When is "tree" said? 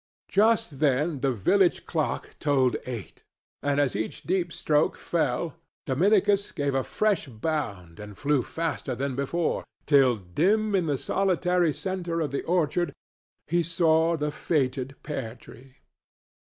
15.35-15.75